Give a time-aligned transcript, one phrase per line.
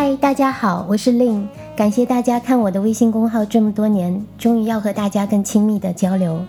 [0.00, 6.40] 嗨大家好，我是 Lin，，感谢大家看我的微信公号这么多年，终于要和大家更亲密的交流。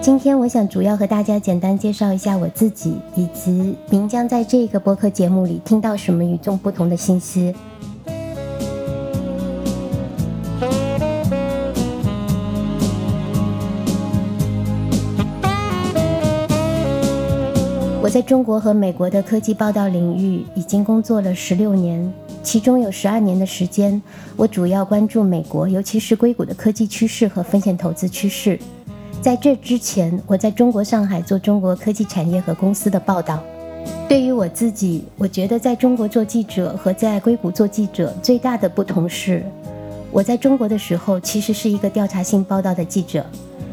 [0.00, 7.54] 今天我想主要和大家简单介绍一下我自己，以及您将在这个播客节目里听到什么与众不同的信息。
[18.00, 22.10] 我在中国和美国的科技报道领域已经工作了十六年，
[22.46, 24.00] 其中有十二年的时间，
[24.36, 28.56] 我主要关注美国，尤其是硅谷的科技趋势和风险投资趋势。
[29.20, 33.42] 在这之前，我在中国上海做中国科技产业和公司的报道。
[34.08, 39.44] 对于我自己，我觉得在中国做记者和在硅谷做记者最大的不同是，
[40.12, 43.26] 我在中国的时候其实是一个调查性报道的记者，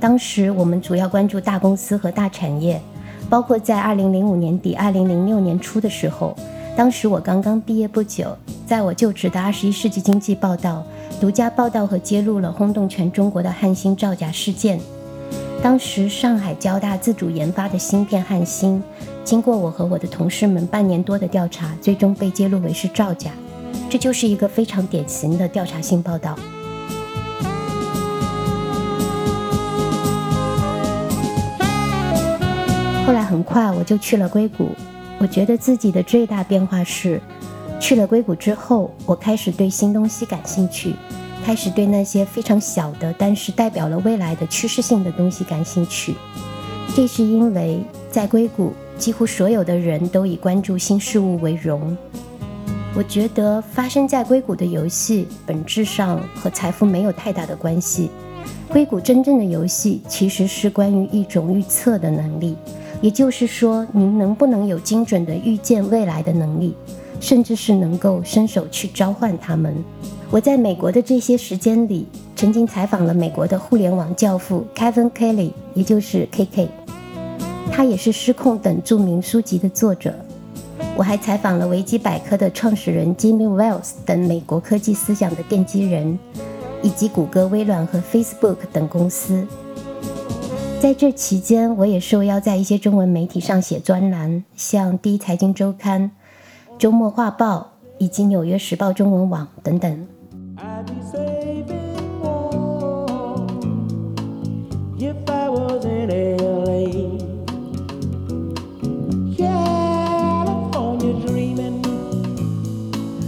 [0.00, 2.80] 当时我们主要关注大公司和大产业。
[3.28, 6.36] 包括在二零零五年底、二零零六年初的时候，
[6.76, 10.84] 当时我刚刚毕业不久，在我就职的《二十一世纪经济报道》
[11.20, 14.78] 独家报道和揭露了轰动全中国的汉芯造假事件。
[15.62, 18.82] 当时上海交大自主研发的芯片汉芯，
[19.24, 23.30] 经过我和我的同事们半年多的调查，最终被揭露为是造假。
[23.88, 26.38] 这就是一个非常典型的调查性报道。
[33.06, 34.72] 后来很快我就去了硅谷，
[35.18, 37.20] 我觉得自己的最大变化是，
[37.80, 40.94] 去了硅谷之后，我开始对新东西感兴趣，
[41.44, 46.14] 开始对那些非常小的但是代表了未来的趋势性的东西感兴趣。
[46.94, 51.96] 这是因为在硅谷，几乎所有的人都以关注新事物为荣。
[52.94, 58.10] 我觉得发生在硅谷的游戏本质上和财富没有太大的关系，
[58.68, 62.56] 硅谷真正的游戏其实是关于一种预测的能力。
[63.00, 66.74] 也就是说，您能不能有精准的预见未来的能力，
[67.20, 69.74] 甚至是能够伸手去召唤他们？
[70.30, 76.68] 我在美国的这些时间里，曾经采访了美国的互联网教父 Kevin Kelly，也就是 KK，
[77.70, 80.14] 他也是《失控》等著名书籍的作者。
[80.96, 86.18] 我还采访了维基百科的创始人 Jimmy Wales 等美国科技思想的奠基人，
[86.86, 89.44] 以及谷歌、微软和 Facebook 等公司。
[90.78, 96.02] 在这期间，我也受邀在一些中文媒体上写专栏，像《第一财经周刊》、
[96.78, 100.06] 《周末画报》以及《纽约时报》中文网等等。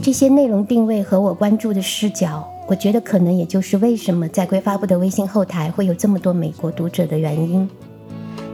[0.00, 2.51] 这些内容定位和我关注的视角。
[2.66, 7.68] 我觉得可能也就是为什么在规发布的微信后台会有这么多美国读者的原因。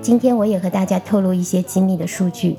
[0.01, 2.57] 今天我也和大家透露一些机密的数据，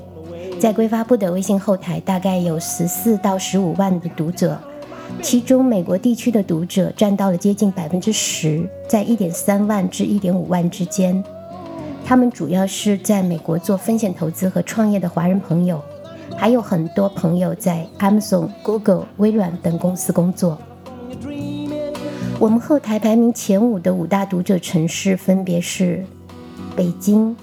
[0.58, 4.58] 在规发布的微信后台大概有十四到十五万的读者，
[5.20, 11.22] 其中美国地区的读者占到了接近百分之十，在一点三万至一点五万之间。
[12.04, 15.80] 他们主要是在美国做风险投资和创业的华人朋友，
[16.36, 20.56] 还有很多朋友在 Amazon、Google、微软等公司工作。
[22.40, 26.02] 我们后台排名前五的五大读者城市分别是
[26.74, 27.36] 北京、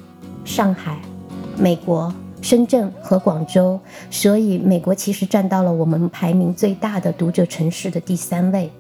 [0.44, 0.98] 上海、
[1.56, 8.72] 美国、深圳和广州，所以美国其实占到了我们排名最大的读者城市的第三位。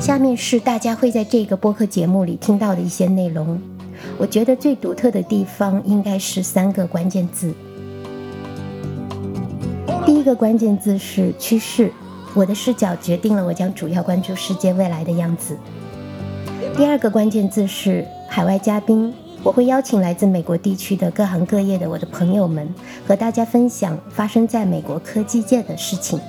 [0.00, 3.60] 下面是大家会在这个播客节目里听到的一些内容。
[4.16, 7.52] 我觉得最独特的地方应该是三个关键字。
[10.06, 11.92] 第一个关键字是趋势，
[12.32, 15.56] 我的视角决定了我将主要关注世界未来的样子。
[16.76, 19.12] 第二个关键字是海外嘉宾，
[19.42, 22.72] 我会邀请来自美国地区的各行各业的我的朋友们，
[23.06, 26.20] 和大家分享发生在美国科技界的事情。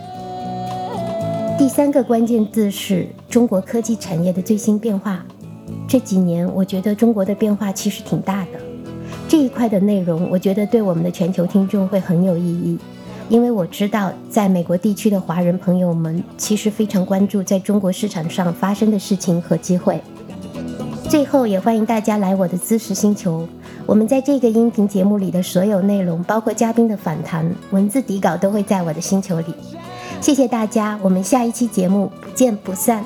[1.60, 5.22] 第三个关键字是中国科技产业的最新变化。
[5.90, 8.52] 这几年，我觉得中国的变化其实挺大的。
[9.28, 12.80] 这一块的内容，我觉得对我们的全球听众会很有意义，
[13.28, 20.00] 因为我知道在美国地区的华人朋友们其实非常关注在中国市场上发生的事情和机会。
[21.10, 23.46] 最后，也欢迎大家来我的知识星球。
[23.86, 29.54] 我们在这个音频节目里的所有内容，包括嘉宾的访谈、文字底稿，都会在我的星球里。
[30.22, 33.04] 谢谢大家，我们下一期节目不见不散。